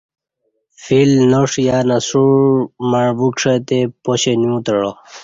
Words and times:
فیل 0.83 1.11
ناݜ 1.31 1.51
یا 1.67 1.77
نسوع 1.89 2.35
مع 2.89 3.05
وکݜے 3.19 3.55
تہ 3.67 3.79
پاشہ 4.03 4.33
نیو 4.39 4.57
تعہ 4.65 4.91